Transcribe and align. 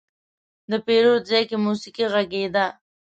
د 0.71 0.73
پیرود 0.85 1.21
ځای 1.29 1.43
کې 1.49 1.57
موسيقي 1.65 2.05
غږېده. 2.13 2.65